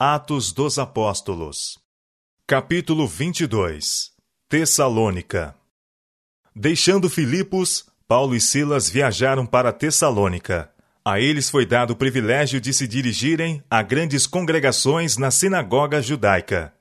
Atos 0.00 0.52
dos 0.52 0.78
Apóstolos. 0.78 1.76
Capítulo 2.46 3.04
22 3.04 4.12
Tessalônica 4.48 5.56
Deixando 6.54 7.10
Filipos, 7.10 7.84
Paulo 8.06 8.36
e 8.36 8.40
Silas 8.40 8.88
viajaram 8.88 9.44
para 9.44 9.72
Tessalônica. 9.72 10.70
A 11.04 11.18
eles 11.18 11.50
foi 11.50 11.66
dado 11.66 11.94
o 11.94 11.96
privilégio 11.96 12.60
de 12.60 12.72
se 12.72 12.86
dirigirem 12.86 13.60
a 13.68 13.82
grandes 13.82 14.24
congregações 14.24 15.16
na 15.16 15.32
sinagoga 15.32 16.00
judaica. 16.00 16.72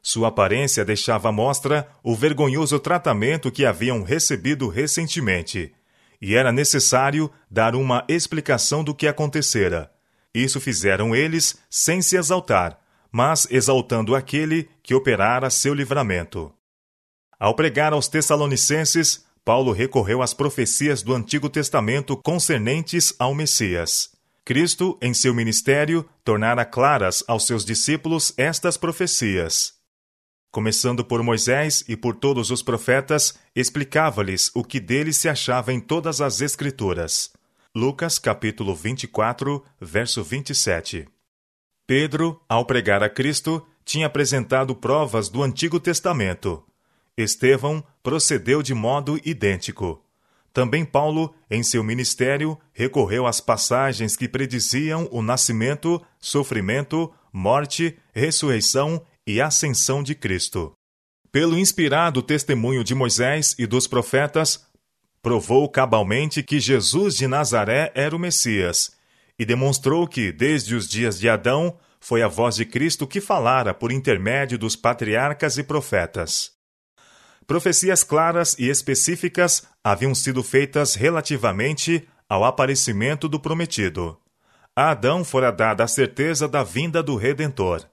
Sua 0.00 0.28
aparência 0.28 0.82
deixava 0.82 1.28
à 1.28 1.32
mostra 1.32 1.86
o 2.02 2.16
vergonhoso 2.16 2.80
tratamento 2.80 3.52
que 3.52 3.66
haviam 3.66 4.02
recebido 4.02 4.66
recentemente, 4.68 5.74
e 6.22 6.34
era 6.34 6.50
necessário 6.50 7.30
dar 7.50 7.74
uma 7.74 8.02
explicação 8.08 8.82
do 8.82 8.94
que 8.94 9.06
acontecera. 9.06 9.91
Isso 10.34 10.60
fizeram 10.60 11.14
eles 11.14 11.58
sem 11.70 12.00
se 12.00 12.16
exaltar, 12.16 12.78
mas 13.10 13.46
exaltando 13.50 14.14
aquele 14.14 14.68
que 14.82 14.94
operara 14.94 15.50
seu 15.50 15.74
livramento. 15.74 16.52
Ao 17.38 17.54
pregar 17.54 17.92
aos 17.92 18.08
Tessalonicenses, 18.08 19.24
Paulo 19.44 19.72
recorreu 19.72 20.22
às 20.22 20.32
profecias 20.32 21.02
do 21.02 21.14
Antigo 21.14 21.50
Testamento 21.50 22.16
concernentes 22.16 23.14
ao 23.18 23.34
Messias. 23.34 24.10
Cristo, 24.44 24.98
em 25.02 25.12
seu 25.12 25.34
ministério, 25.34 26.08
tornara 26.24 26.64
claras 26.64 27.22
aos 27.28 27.46
seus 27.46 27.64
discípulos 27.64 28.32
estas 28.36 28.76
profecias. 28.76 29.74
Começando 30.50 31.04
por 31.04 31.22
Moisés 31.22 31.84
e 31.88 31.96
por 31.96 32.14
todos 32.14 32.50
os 32.50 32.62
profetas, 32.62 33.38
explicava-lhes 33.54 34.50
o 34.54 34.62
que 34.62 34.78
dele 34.78 35.12
se 35.12 35.28
achava 35.28 35.72
em 35.72 35.80
todas 35.80 36.20
as 36.20 36.40
Escrituras. 36.40 37.32
Lucas 37.74 38.18
capítulo 38.18 38.74
24, 38.74 39.64
verso 39.80 40.22
27. 40.22 41.08
Pedro, 41.86 42.38
ao 42.46 42.66
pregar 42.66 43.02
a 43.02 43.08
Cristo, 43.08 43.66
tinha 43.82 44.08
apresentado 44.08 44.76
provas 44.76 45.30
do 45.30 45.42
Antigo 45.42 45.80
Testamento. 45.80 46.62
Estevão 47.16 47.82
procedeu 48.02 48.62
de 48.62 48.74
modo 48.74 49.18
idêntico. 49.24 50.04
Também 50.52 50.84
Paulo, 50.84 51.34
em 51.50 51.62
seu 51.62 51.82
ministério, 51.82 52.58
recorreu 52.74 53.26
às 53.26 53.40
passagens 53.40 54.18
que 54.18 54.28
prediziam 54.28 55.08
o 55.10 55.22
nascimento, 55.22 55.98
sofrimento, 56.20 57.10
morte, 57.32 57.98
ressurreição 58.12 59.02
e 59.26 59.40
ascensão 59.40 60.02
de 60.02 60.14
Cristo. 60.14 60.74
Pelo 61.32 61.58
inspirado 61.58 62.20
testemunho 62.20 62.84
de 62.84 62.94
Moisés 62.94 63.54
e 63.58 63.64
dos 63.64 63.86
profetas, 63.86 64.70
provou 65.22 65.68
cabalmente 65.68 66.42
que 66.42 66.58
Jesus 66.58 67.16
de 67.16 67.28
Nazaré 67.28 67.92
era 67.94 68.14
o 68.14 68.18
Messias, 68.18 68.96
e 69.38 69.44
demonstrou 69.44 70.06
que, 70.06 70.32
desde 70.32 70.74
os 70.74 70.88
dias 70.88 71.18
de 71.18 71.28
Adão, 71.28 71.78
foi 72.00 72.22
a 72.22 72.28
voz 72.28 72.56
de 72.56 72.66
Cristo 72.66 73.06
que 73.06 73.20
falara 73.20 73.72
por 73.72 73.92
intermédio 73.92 74.58
dos 74.58 74.74
patriarcas 74.74 75.56
e 75.56 75.62
profetas. 75.62 76.50
Profecias 77.46 78.02
claras 78.02 78.56
e 78.58 78.68
específicas 78.68 79.66
haviam 79.82 80.14
sido 80.14 80.42
feitas 80.42 80.94
relativamente 80.94 82.06
ao 82.28 82.44
aparecimento 82.44 83.28
do 83.28 83.38
prometido. 83.38 84.18
A 84.74 84.90
Adão 84.90 85.24
fora 85.24 85.52
dada 85.52 85.84
a 85.84 85.88
certeza 85.88 86.48
da 86.48 86.64
vinda 86.64 87.02
do 87.02 87.14
Redentor. 87.14 87.84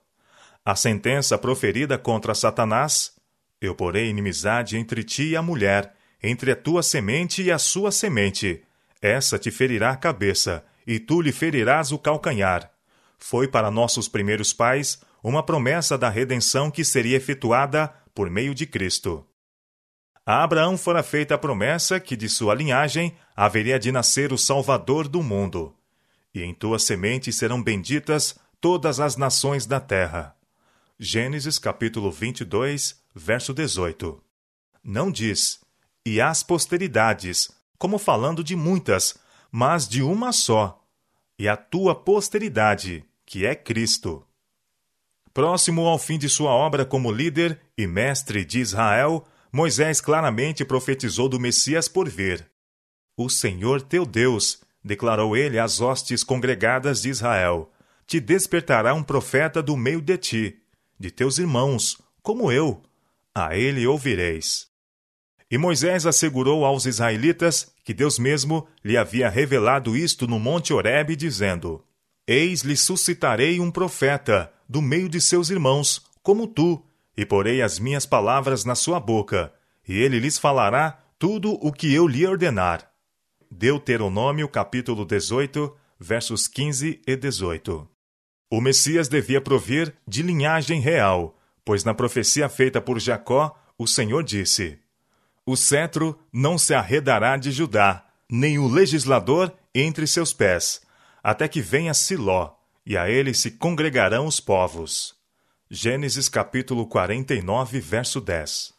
A 0.64 0.74
sentença 0.74 1.36
proferida 1.38 1.96
contra 1.98 2.34
Satanás: 2.34 3.12
Eu 3.60 3.74
porei 3.74 4.08
inimizade 4.08 4.76
entre 4.76 5.04
ti 5.04 5.30
e 5.30 5.36
a 5.36 5.42
mulher, 5.42 5.94
entre 6.22 6.52
a 6.52 6.56
tua 6.56 6.82
semente 6.82 7.42
e 7.42 7.50
a 7.50 7.58
sua 7.58 7.90
semente. 7.90 8.62
Essa 9.00 9.38
te 9.38 9.50
ferirá 9.50 9.90
a 9.90 9.96
cabeça, 9.96 10.64
e 10.86 10.98
tu 10.98 11.20
lhe 11.20 11.32
ferirás 11.32 11.92
o 11.92 11.98
calcanhar. 11.98 12.70
Foi 13.18 13.46
para 13.46 13.70
nossos 13.70 14.08
primeiros 14.08 14.52
pais 14.52 15.00
uma 15.22 15.42
promessa 15.42 15.96
da 15.96 16.08
redenção 16.08 16.70
que 16.70 16.84
seria 16.84 17.16
efetuada 17.16 17.92
por 18.14 18.30
meio 18.30 18.54
de 18.54 18.66
Cristo. 18.66 19.26
A 20.24 20.42
Abraão 20.42 20.76
fora 20.76 21.02
feita 21.02 21.34
a 21.34 21.38
promessa 21.38 21.98
que 21.98 22.16
de 22.16 22.28
sua 22.28 22.54
linhagem 22.54 23.16
haveria 23.34 23.78
de 23.78 23.90
nascer 23.90 24.32
o 24.32 24.38
Salvador 24.38 25.08
do 25.08 25.22
mundo. 25.22 25.74
E 26.34 26.42
em 26.42 26.54
tua 26.54 26.78
semente 26.78 27.32
serão 27.32 27.62
benditas 27.62 28.38
todas 28.60 29.00
as 29.00 29.16
nações 29.16 29.66
da 29.66 29.80
terra. 29.80 30.36
Gênesis 30.98 31.58
capítulo 31.58 32.10
22, 32.12 33.00
verso 33.14 33.54
18. 33.54 34.22
Não 34.84 35.10
diz, 35.10 35.60
e 36.04 36.20
as 36.20 36.42
posteridades, 36.42 37.50
como 37.78 37.98
falando 37.98 38.42
de 38.42 38.56
muitas, 38.56 39.16
mas 39.50 39.88
de 39.88 40.02
uma 40.02 40.32
só, 40.32 40.82
e 41.38 41.48
a 41.48 41.56
tua 41.56 41.94
posteridade, 41.94 43.04
que 43.24 43.46
é 43.46 43.54
Cristo. 43.54 44.24
Próximo 45.32 45.86
ao 45.86 45.98
fim 45.98 46.18
de 46.18 46.28
sua 46.28 46.50
obra 46.50 46.84
como 46.84 47.12
líder 47.12 47.60
e 47.76 47.86
mestre 47.86 48.44
de 48.44 48.60
Israel, 48.60 49.26
Moisés 49.52 50.00
claramente 50.00 50.64
profetizou 50.64 51.28
do 51.28 51.40
Messias 51.40 51.88
por 51.88 52.08
vir. 52.08 52.46
O 53.16 53.28
Senhor 53.28 53.82
teu 53.82 54.04
Deus, 54.06 54.60
declarou 54.82 55.36
ele 55.36 55.58
às 55.58 55.80
hostes 55.80 56.24
congregadas 56.24 57.02
de 57.02 57.10
Israel, 57.10 57.70
te 58.06 58.18
despertará 58.18 58.92
um 58.94 59.02
profeta 59.02 59.62
do 59.62 59.76
meio 59.76 60.00
de 60.00 60.16
ti, 60.18 60.62
de 60.98 61.10
teus 61.10 61.38
irmãos, 61.38 62.00
como 62.22 62.50
eu. 62.50 62.82
A 63.34 63.56
ele 63.56 63.86
ouvireis. 63.86 64.69
E 65.50 65.58
Moisés 65.58 66.06
assegurou 66.06 66.64
aos 66.64 66.86
israelitas 66.86 67.74
que 67.84 67.92
Deus 67.92 68.18
mesmo 68.18 68.68
lhe 68.84 68.96
havia 68.96 69.28
revelado 69.28 69.96
isto 69.96 70.26
no 70.26 70.38
monte 70.38 70.72
Horebe, 70.72 71.16
dizendo: 71.16 71.84
Eis 72.26 72.62
lhe 72.62 72.76
suscitarei 72.76 73.58
um 73.58 73.70
profeta 73.70 74.52
do 74.68 74.80
meio 74.80 75.08
de 75.08 75.20
seus 75.20 75.50
irmãos, 75.50 76.06
como 76.22 76.46
tu, 76.46 76.84
e 77.16 77.26
porei 77.26 77.60
as 77.60 77.80
minhas 77.80 78.06
palavras 78.06 78.64
na 78.64 78.76
sua 78.76 79.00
boca, 79.00 79.52
e 79.86 79.98
ele 79.98 80.20
lhes 80.20 80.38
falará 80.38 81.00
tudo 81.18 81.58
o 81.60 81.72
que 81.72 81.92
eu 81.92 82.06
lhe 82.06 82.24
ordenar. 82.24 82.88
Deuteronômio 83.50 84.48
capítulo 84.48 85.04
18, 85.04 85.76
versos 85.98 86.46
15 86.46 87.02
e 87.04 87.16
18. 87.16 87.88
O 88.48 88.60
Messias 88.60 89.08
devia 89.08 89.40
provir 89.40 89.94
de 90.06 90.22
linhagem 90.22 90.80
real, 90.80 91.36
pois 91.64 91.82
na 91.82 91.92
profecia 91.92 92.48
feita 92.48 92.80
por 92.80 93.00
Jacó, 93.00 93.56
o 93.76 93.88
Senhor 93.88 94.22
disse: 94.22 94.78
O 95.50 95.56
cetro 95.56 96.16
não 96.32 96.56
se 96.56 96.74
arredará 96.74 97.36
de 97.36 97.50
Judá, 97.50 98.06
nem 98.30 98.56
o 98.60 98.68
legislador 98.68 99.52
entre 99.74 100.06
seus 100.06 100.32
pés, 100.32 100.80
até 101.24 101.48
que 101.48 101.60
venha 101.60 101.92
Siló, 101.92 102.52
e 102.86 102.96
a 102.96 103.10
ele 103.10 103.34
se 103.34 103.50
congregarão 103.50 104.26
os 104.26 104.38
povos. 104.38 105.12
Gênesis 105.68 106.28
capítulo 106.28 106.86
49, 106.86 107.80
verso 107.80 108.20
10. 108.20 108.72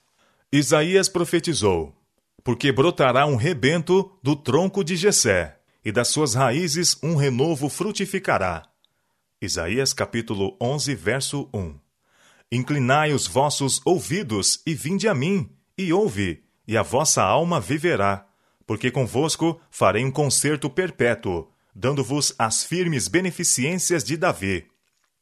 Isaías 0.49 1.09
profetizou: 1.09 1.93
Porque 2.41 2.71
brotará 2.71 3.25
um 3.25 3.35
rebento 3.35 4.09
do 4.23 4.33
tronco 4.33 4.81
de 4.81 4.95
Jessé, 4.95 5.59
e 5.83 5.91
das 5.91 6.07
suas 6.07 6.35
raízes 6.35 6.95
um 7.03 7.17
renovo 7.17 7.67
frutificará. 7.67 8.63
Isaías 9.41 9.91
capítulo 9.91 10.55
11, 10.61 10.95
verso 10.95 11.49
1. 11.53 11.77
Inclinai 12.49 13.11
os 13.11 13.27
vossos 13.27 13.81
ouvidos 13.83 14.61
e 14.65 14.73
vinde 14.73 15.09
a 15.09 15.13
mim, 15.13 15.49
e 15.77 15.91
ouve, 15.91 16.45
e 16.67 16.77
a 16.77 16.81
vossa 16.81 17.23
alma 17.23 17.59
viverá, 17.59 18.25
porque 18.65 18.91
convosco 18.91 19.59
farei 19.69 20.05
um 20.05 20.11
concerto 20.11 20.69
perpétuo, 20.69 21.47
dando-vos 21.75 22.33
as 22.37 22.63
firmes 22.63 23.07
beneficências 23.07 24.03
de 24.03 24.15
Davi. 24.15 24.67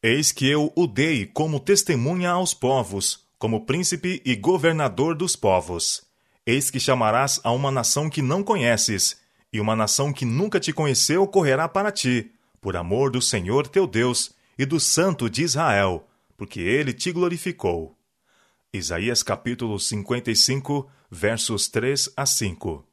Eis 0.01 0.31
que 0.31 0.49
eu 0.49 0.71
o 0.75 0.87
dei 0.87 1.25
como 1.25 1.59
testemunha 1.59 2.31
aos 2.31 2.53
povos, 2.53 3.25
como 3.37 3.65
príncipe 3.65 4.21
e 4.25 4.35
governador 4.35 5.15
dos 5.15 5.35
povos. 5.35 6.03
Eis 6.45 6.69
que 6.69 6.79
chamarás 6.79 7.39
a 7.43 7.51
uma 7.51 7.71
nação 7.71 8.09
que 8.09 8.21
não 8.21 8.43
conheces, 8.43 9.17
e 9.51 9.59
uma 9.59 9.75
nação 9.75 10.13
que 10.13 10.25
nunca 10.25 10.59
te 10.59 10.71
conheceu 10.71 11.25
correrá 11.27 11.67
para 11.67 11.91
ti, 11.91 12.31
por 12.61 12.75
amor 12.75 13.11
do 13.11 13.21
Senhor 13.21 13.67
teu 13.67 13.87
Deus 13.87 14.31
e 14.57 14.65
do 14.65 14.79
Santo 14.79 15.29
de 15.29 15.43
Israel, 15.43 16.07
porque 16.37 16.59
ele 16.59 16.93
te 16.93 17.11
glorificou. 17.11 17.97
Isaías 18.71 19.23
capítulo 19.23 19.79
55, 19.79 20.89
versos 21.09 21.67
3 21.67 22.11
a 22.15 22.25
5. 22.25 22.85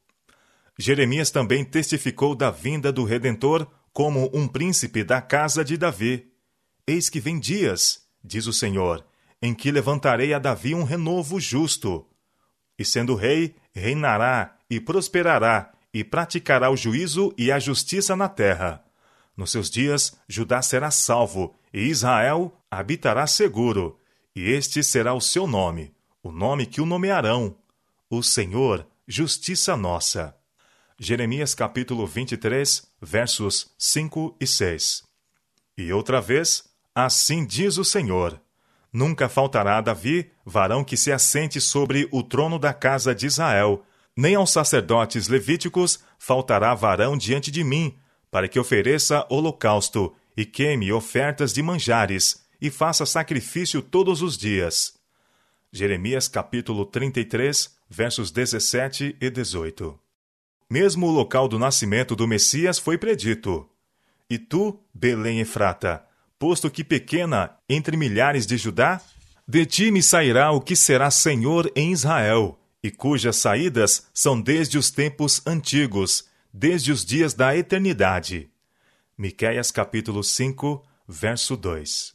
Jeremias 0.79 1.31
também 1.31 1.65
testificou 1.65 2.35
da 2.35 2.51
vinda 2.51 2.93
do 2.93 3.05
Redentor 3.05 3.67
como 3.93 4.31
um 4.35 4.47
príncipe 4.47 5.03
da 5.03 5.23
casa 5.23 5.65
de 5.65 5.77
Davi. 5.77 6.31
Eis 6.87 7.09
que 7.09 7.19
vem 7.19 7.39
dias, 7.39 8.07
diz 8.23 8.47
o 8.47 8.53
Senhor, 8.53 9.05
em 9.41 9.55
que 9.55 9.71
levantarei 9.71 10.35
a 10.35 10.39
Davi 10.39 10.75
um 10.75 10.85
renovo 10.85 11.41
justo. 11.41 12.07
E 12.79 12.85
sendo 12.85 13.15
rei, 13.15 13.57
reinará 13.75 14.57
e 14.69 14.81
prosperará, 14.81 15.73
e 15.93 16.05
praticará 16.05 16.71
o 16.71 16.77
juízo 16.77 17.33
e 17.39 17.51
a 17.51 17.59
justiça 17.59 18.15
na 18.15 18.29
terra. 18.29 18.85
Nos 19.37 19.53
seus 19.53 19.71
dias, 19.71 20.19
Judá 20.29 20.61
será 20.61 20.91
salvo, 20.91 21.55
e 21.73 21.83
Israel 21.83 22.53
habitará 22.71 23.27
seguro, 23.27 23.99
e 24.35 24.51
este 24.51 24.83
será 24.83 25.15
o 25.15 25.21
seu 25.21 25.47
nome, 25.47 25.95
o 26.23 26.31
nome 26.31 26.67
que 26.67 26.81
o 26.81 26.87
nomearão: 26.87 27.57
O 28.09 28.23
Senhor, 28.23 28.87
justiça 29.09 29.77
nossa. 29.77 30.37
Jeremias 30.97 31.55
capítulo 31.55 32.07
23, 32.07 32.87
versos 33.03 33.75
5 33.77 34.37
e 34.41 34.47
6. 34.47 35.03
E 35.77 35.93
outra 35.93 36.21
vez, 36.21 36.65
Assim 36.95 37.45
diz 37.45 37.77
o 37.77 37.85
Senhor: 37.85 38.41
Nunca 38.93 39.29
faltará 39.29 39.77
a 39.77 39.81
Davi 39.81 40.31
varão 40.47 40.85
que 40.85 40.97
se 40.97 41.11
assente 41.11 41.61
sobre 41.61 42.09
o 42.13 42.23
trono 42.23 42.61
da 42.61 42.73
casa 42.73 43.13
de 43.13 43.27
Israel, 43.27 43.85
nem 44.17 44.37
aos 44.37 44.51
sacerdotes 44.51 45.27
levíticos 45.27 45.99
faltará 46.17 46.75
varão 46.75 47.19
diante 47.19 47.51
de 47.51 47.65
mim, 47.65 47.99
para 48.31 48.47
que 48.47 48.59
ofereça 48.59 49.27
holocausto 49.29 50.15
e 50.37 50.47
queime 50.47 50.93
ofertas 50.93 51.53
de 51.53 51.61
manjares 51.61 52.47
e 52.61 52.71
faça 52.71 53.05
sacrifício 53.05 53.83
todos 53.83 54.23
os 54.23 54.39
dias. 54.39 54.95
Jeremias 55.71 56.29
capítulo 56.29 56.87
33, 56.87 57.76
versos 57.89 58.31
17 58.31 59.17
e 59.21 59.31
18. 59.31 59.99
Mesmo 60.69 61.07
o 61.07 61.11
local 61.11 61.47
do 61.49 61.59
nascimento 61.59 62.17
do 62.17 62.27
Messias 62.27 62.79
foi 62.79 62.99
predito. 62.99 63.69
E 64.29 64.39
tu, 64.39 64.81
Belém 64.93 65.41
Efrata, 65.41 66.05
posto 66.39 66.71
que 66.71 66.83
pequena 66.83 67.57
entre 67.69 67.97
milhares 67.97 68.47
de 68.47 68.57
Judá, 68.57 69.01
de 69.47 69.65
ti 69.65 69.91
me 69.93 70.03
sairá 70.03 70.51
o 70.51 70.61
que 70.61 70.75
será 70.75 71.11
Senhor 71.11 71.71
em 71.77 71.93
Israel, 71.93 72.59
e 72.83 72.91
cujas 72.91 73.37
saídas 73.37 74.09
são 74.13 74.41
desde 74.41 74.77
os 74.77 74.91
tempos 74.91 75.41
antigos, 75.47 76.29
desde 76.53 76.91
os 76.91 77.05
dias 77.05 77.33
da 77.33 77.57
eternidade. 77.57 78.51
Miqueias 79.17 79.71
capítulo 79.71 80.25
5, 80.25 80.85
verso 81.07 81.57
2. 81.57 82.15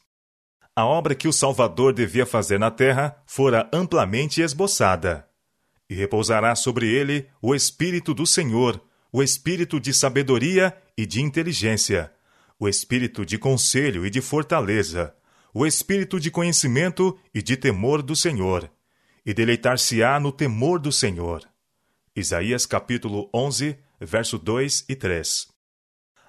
A 0.75 0.85
obra 0.85 1.15
que 1.15 1.27
o 1.27 1.33
Salvador 1.33 1.93
devia 1.93 2.25
fazer 2.25 2.59
na 2.59 2.69
terra 2.69 3.21
fora 3.25 3.69
amplamente 3.73 4.41
esboçada. 4.41 5.30
E 5.91 5.93
repousará 5.93 6.55
sobre 6.55 6.87
ele 6.87 7.27
o 7.41 7.53
Espírito 7.53 8.13
do 8.13 8.25
Senhor, 8.25 8.81
o 9.11 9.21
Espírito 9.21 9.77
de 9.77 9.93
sabedoria 9.93 10.73
e 10.97 11.05
de 11.05 11.21
inteligência, 11.21 12.09
o 12.57 12.69
Espírito 12.69 13.25
de 13.25 13.37
conselho 13.37 14.05
e 14.05 14.09
de 14.09 14.21
fortaleza, 14.21 15.13
o 15.53 15.65
Espírito 15.65 16.17
de 16.17 16.31
conhecimento 16.31 17.19
e 17.33 17.41
de 17.41 17.57
temor 17.57 18.01
do 18.01 18.15
Senhor, 18.15 18.71
e 19.25 19.33
deleitar-se-á 19.33 20.17
no 20.17 20.31
temor 20.31 20.79
do 20.79 20.93
Senhor. 20.93 21.43
Isaías 22.15 22.65
capítulo 22.65 23.29
11, 23.33 23.77
verso 23.99 24.37
2 24.37 24.85
e 24.87 24.95
3. 24.95 25.49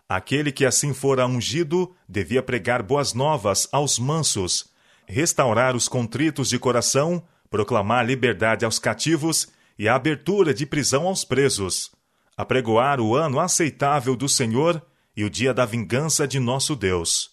Aquele 0.08 0.50
que 0.50 0.66
assim 0.66 0.92
fora 0.92 1.24
ungido 1.24 1.94
devia 2.08 2.42
pregar 2.42 2.82
boas 2.82 3.14
novas 3.14 3.68
aos 3.70 3.96
mansos, 3.96 4.72
restaurar 5.06 5.76
os 5.76 5.86
contritos 5.86 6.48
de 6.48 6.58
coração, 6.58 7.24
proclamar 7.52 8.06
liberdade 8.06 8.64
aos 8.64 8.78
cativos 8.78 9.46
e 9.78 9.86
a 9.86 9.94
abertura 9.94 10.54
de 10.54 10.64
prisão 10.64 11.06
aos 11.06 11.22
presos, 11.22 11.92
apregoar 12.34 12.98
o 12.98 13.14
ano 13.14 13.38
aceitável 13.38 14.16
do 14.16 14.26
Senhor 14.26 14.82
e 15.14 15.22
o 15.22 15.28
dia 15.28 15.52
da 15.52 15.66
vingança 15.66 16.26
de 16.26 16.40
nosso 16.40 16.74
Deus, 16.74 17.30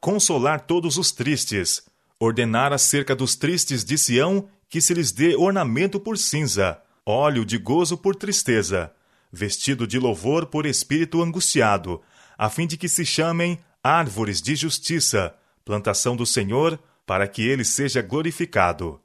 consolar 0.00 0.62
todos 0.62 0.98
os 0.98 1.12
tristes, 1.12 1.82
ordenar 2.18 2.72
acerca 2.72 3.14
dos 3.14 3.36
tristes 3.36 3.84
de 3.84 3.96
Sião 3.96 4.48
que 4.68 4.80
se 4.80 4.92
lhes 4.92 5.12
dê 5.12 5.36
ornamento 5.36 6.00
por 6.00 6.18
cinza, 6.18 6.82
óleo 7.06 7.44
de 7.44 7.56
gozo 7.56 7.96
por 7.96 8.16
tristeza, 8.16 8.92
vestido 9.32 9.86
de 9.86 10.00
louvor 10.00 10.46
por 10.46 10.66
espírito 10.66 11.22
angustiado, 11.22 12.02
a 12.36 12.50
fim 12.50 12.66
de 12.66 12.76
que 12.76 12.88
se 12.88 13.06
chamem 13.06 13.60
árvores 13.84 14.42
de 14.42 14.56
justiça, 14.56 15.32
plantação 15.64 16.16
do 16.16 16.26
Senhor, 16.26 16.76
para 17.06 17.28
que 17.28 17.46
ele 17.46 17.64
seja 17.64 18.02
glorificado. 18.02 19.00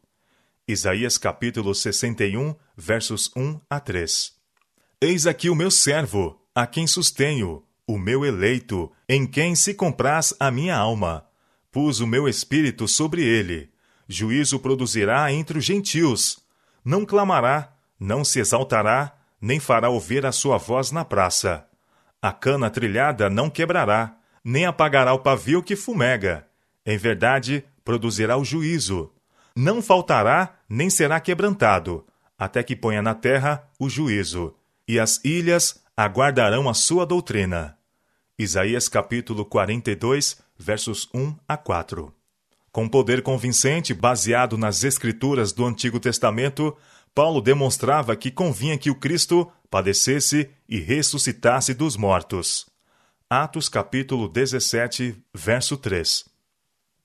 Isaías 0.68 1.20
capítulo 1.20 1.76
61, 1.76 2.56
versos 2.76 3.32
1 3.36 3.62
a 3.70 3.80
3. 3.80 4.34
Eis 5.00 5.28
aqui 5.28 5.48
o 5.48 5.54
meu 5.54 5.70
servo, 5.70 6.42
a 6.56 6.66
quem 6.66 6.88
sustenho, 6.88 7.62
o 7.86 8.00
meu 8.00 8.26
eleito, 8.26 8.92
em 9.08 9.28
quem 9.28 9.54
se 9.54 9.76
compraz 9.76 10.34
a 10.40 10.50
minha 10.50 10.76
alma. 10.76 11.24
Pus 11.72 12.00
o 12.00 12.08
meu 12.08 12.28
espírito 12.28 12.88
sobre 12.88 13.22
ele. 13.24 13.70
Juízo 14.10 14.58
produzirá 14.58 15.32
entre 15.32 15.60
os 15.60 15.64
gentios. 15.64 16.40
Não 16.84 17.06
clamará, 17.06 17.72
não 18.00 18.26
se 18.26 18.40
exaltará, 18.40 19.16
nem 19.40 19.60
fará 19.60 19.90
ouvir 19.90 20.26
a 20.26 20.32
sua 20.32 20.58
voz 20.58 20.90
na 20.90 21.06
praça. 21.06 21.68
A 22.20 22.32
cana 22.32 22.72
trilhada 22.72 23.30
não 23.30 23.52
quebrará, 23.52 24.18
nem 24.44 24.66
apagará 24.66 25.14
o 25.14 25.20
pavio 25.20 25.62
que 25.62 25.76
fumega. 25.76 26.48
Em 26.84 26.98
verdade, 26.98 27.64
produzirá 27.84 28.36
o 28.36 28.44
juízo. 28.44 29.12
Não 29.56 29.82
faltará, 29.82 30.60
nem 30.68 30.90
será 30.90 31.20
quebrantado, 31.20 32.06
até 32.38 32.62
que 32.62 32.76
ponha 32.76 33.02
na 33.02 33.16
terra 33.16 33.66
o 33.80 33.88
juízo, 33.90 34.54
e 34.86 35.00
as 35.00 35.24
ilhas 35.24 35.82
aguardarão 35.96 36.68
a 36.68 36.74
sua 36.74 37.06
doutrina. 37.06 37.78
Isaías 38.38 38.90
capítulo 38.90 39.46
42, 39.46 40.42
versos 40.58 41.08
1 41.14 41.36
a 41.48 41.56
4. 41.56 42.14
Com 42.70 42.90
poder 42.90 43.22
convincente, 43.22 43.94
baseado 43.94 44.58
nas 44.58 44.84
escrituras 44.84 45.54
do 45.54 45.66
Antigo 45.66 46.02
Testamento, 46.02 46.76
Paulo 47.14 47.40
demonstrava 47.40 48.14
que 48.18 48.30
convinha 48.30 48.78
que 48.78 48.90
o 48.90 48.96
Cristo 48.96 49.50
padecesse 49.70 50.50
e 50.68 50.82
ressuscitasse 50.82 51.74
dos 51.74 51.96
mortos. 51.96 52.70
Atos 53.30 53.70
capítulo 53.70 54.28
17, 54.28 55.16
verso 55.34 55.78
3. 55.78 56.26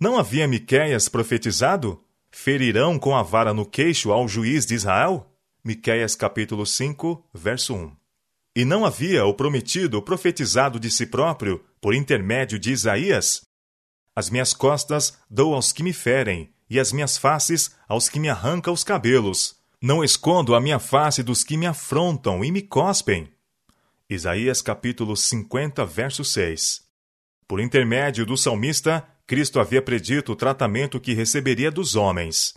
Não 0.01 0.19
havia 0.19 0.49
Miqueias 0.49 1.09
profetizado? 1.09 2.03
Ferirão 2.31 2.99
com 2.99 3.15
a 3.17 3.23
vara 3.23 3.53
no 3.53 3.67
queixo 3.67 4.13
ao 4.13 4.29
juiz 4.29 4.65
de 4.65 4.75
Israel? 4.75 5.27
Miqueias 5.65 6.15
capítulo 6.15 6.65
5, 6.65 7.29
verso 7.35 7.75
1. 7.75 7.93
E 8.57 8.65
não 8.65 8.87
havia 8.87 9.27
o 9.27 9.35
prometido 9.35 10.01
profetizado 10.01 10.79
de 10.79 10.91
si 10.91 11.07
próprio 11.07 11.63
por 11.81 11.93
intermédio 11.93 12.59
de 12.59 12.71
Isaías? 12.71 13.43
As 14.15 14.31
minhas 14.31 14.55
costas 14.55 15.19
dou 15.29 15.55
aos 15.55 15.73
que 15.73 15.83
me 15.83 15.93
ferem, 15.93 16.53
e 16.69 16.79
as 16.79 16.93
minhas 16.93 17.19
faces 17.19 17.77
aos 17.89 18.09
que 18.09 18.21
me 18.21 18.29
arrancam 18.29 18.73
os 18.73 18.85
cabelos. 18.85 19.57
Não 19.83 20.05
escondo 20.05 20.55
a 20.55 20.61
minha 20.61 20.79
face 20.79 21.23
dos 21.23 21.43
que 21.43 21.57
me 21.57 21.67
afrontam 21.67 22.45
e 22.45 22.53
me 22.53 22.63
cospem. 22.63 23.29
Isaías 24.09 24.63
capítulo 24.63 25.17
50, 25.17 25.85
verso 25.85 26.25
6. 26.25 26.83
Por 27.47 27.61
intermédio 27.61 28.25
do 28.25 28.37
salmista, 28.37 29.07
Cristo 29.31 29.61
havia 29.61 29.81
predito 29.81 30.33
o 30.33 30.35
tratamento 30.35 30.99
que 30.99 31.15
receberia 31.15 31.71
dos 31.71 31.95
homens. 31.95 32.53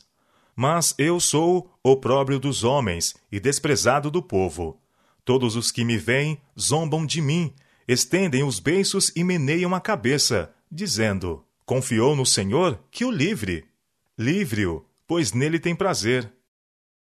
Mas 0.55 0.95
eu 0.97 1.19
sou 1.19 1.71
opróbrio 1.83 2.39
dos 2.39 2.63
homens 2.63 3.13
e 3.31 3.39
desprezado 3.39 4.09
do 4.09 4.23
povo. 4.23 4.81
Todos 5.23 5.55
os 5.55 5.69
que 5.69 5.85
me 5.85 5.99
veem 5.99 6.41
zombam 6.59 7.05
de 7.05 7.21
mim, 7.21 7.53
estendem 7.87 8.43
os 8.43 8.59
beiços 8.59 9.11
e 9.15 9.23
meneiam 9.23 9.75
a 9.75 9.79
cabeça, 9.79 10.51
dizendo: 10.71 11.45
Confiou 11.63 12.15
no 12.15 12.25
Senhor 12.25 12.79
que 12.89 13.05
o 13.05 13.11
livre. 13.11 13.65
Livre-o, 14.17 14.83
pois 15.05 15.31
nele 15.31 15.59
tem 15.59 15.75
prazer. 15.75 16.33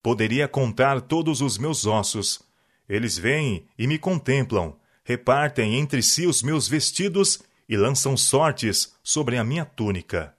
Poderia 0.02 0.48
contar 0.48 1.00
todos 1.00 1.42
os 1.42 1.60
meus 1.60 1.86
ossos. 1.86 2.42
Eles 2.90 3.20
vêm 3.20 3.68
e 3.78 3.86
me 3.86 4.00
contemplam, 4.00 4.76
repartem 5.04 5.76
entre 5.76 6.02
si 6.02 6.26
os 6.26 6.42
meus 6.42 6.68
vestidos 6.68 7.44
e 7.70 7.78
lançam 7.78 8.18
sortes 8.18 8.96
sobre 9.04 9.38
a 9.38 9.44
minha 9.44 9.64
túnica. 9.64 10.36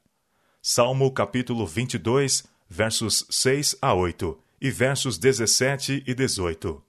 Salmo 0.61 1.09
capítulo 1.13 1.65
22, 1.65 2.45
versos 2.69 3.25
6 3.31 3.77
a 3.81 3.95
8 3.95 4.37
e 4.61 4.69
versos 4.69 5.17
17 5.17 6.03
e 6.05 6.13
18. 6.13 6.83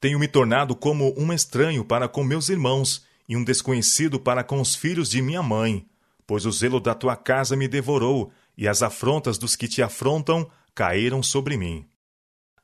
Tenho 0.00 0.18
me 0.18 0.26
tornado 0.26 0.74
como 0.74 1.14
um 1.18 1.30
estranho 1.30 1.84
para 1.84 2.08
com 2.08 2.24
meus 2.24 2.48
irmãos 2.48 3.04
e 3.28 3.36
um 3.36 3.44
desconhecido 3.44 4.18
para 4.18 4.42
com 4.42 4.60
os 4.60 4.74
filhos 4.74 5.10
de 5.10 5.20
minha 5.20 5.42
mãe, 5.42 5.86
pois 6.26 6.46
o 6.46 6.50
zelo 6.50 6.80
da 6.80 6.94
tua 6.94 7.14
casa 7.14 7.54
me 7.54 7.68
devorou 7.68 8.32
e 8.56 8.66
as 8.66 8.82
afrontas 8.82 9.36
dos 9.36 9.54
que 9.54 9.68
te 9.68 9.82
afrontam 9.82 10.50
caíram 10.74 11.22
sobre 11.22 11.56
mim. 11.58 11.86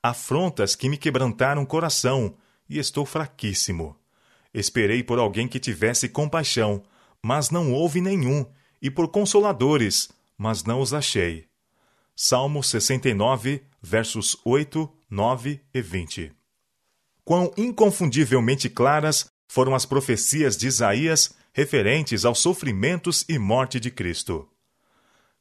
Afrontas 0.02 0.74
que 0.74 0.88
me 0.88 0.96
quebrantaram 0.96 1.62
o 1.62 1.66
coração, 1.66 2.34
e 2.70 2.78
estou 2.78 3.04
fraquíssimo. 3.04 3.99
Esperei 4.52 5.02
por 5.02 5.18
alguém 5.18 5.46
que 5.46 5.60
tivesse 5.60 6.08
compaixão, 6.08 6.82
mas 7.22 7.50
não 7.50 7.72
houve 7.72 8.00
nenhum, 8.00 8.44
e 8.82 8.90
por 8.90 9.08
consoladores, 9.08 10.08
mas 10.36 10.64
não 10.64 10.80
os 10.80 10.92
achei. 10.92 11.46
Salmo 12.16 12.62
69, 12.62 13.62
versos 13.80 14.36
8, 14.44 14.90
9 15.08 15.60
e 15.72 15.80
20. 15.82 16.32
Quão 17.24 17.52
inconfundivelmente 17.56 18.68
claras 18.68 19.26
foram 19.48 19.74
as 19.74 19.84
profecias 19.84 20.56
de 20.56 20.66
Isaías 20.66 21.34
referentes 21.52 22.24
aos 22.24 22.38
sofrimentos 22.38 23.24
e 23.28 23.38
morte 23.38 23.80
de 23.80 23.90
Cristo. 23.90 24.48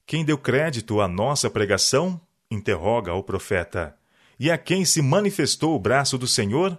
Quem 0.05 0.25
deu 0.25 0.37
crédito 0.37 1.01
à 1.01 1.07
nossa 1.07 1.49
pregação 1.49 2.19
interroga 2.49 3.13
o 3.13 3.23
profeta. 3.23 3.95
E 4.39 4.49
a 4.49 4.57
quem 4.57 4.83
se 4.83 5.01
manifestou 5.01 5.75
o 5.75 5.79
braço 5.79 6.17
do 6.17 6.25
Senhor? 6.25 6.77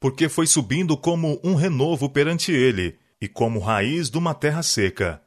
Porque 0.00 0.28
foi 0.28 0.46
subindo 0.46 0.96
como 0.96 1.40
um 1.42 1.54
renovo 1.54 2.08
perante 2.08 2.52
ele, 2.52 2.98
e 3.20 3.26
como 3.26 3.58
raiz 3.58 4.08
de 4.08 4.18
uma 4.18 4.34
terra 4.34 4.62
seca. 4.62 5.20